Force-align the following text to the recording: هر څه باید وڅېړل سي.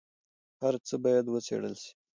هر 0.61 0.73
څه 0.87 0.95
باید 1.03 1.25
وڅېړل 1.29 1.73
سي. 1.83 1.91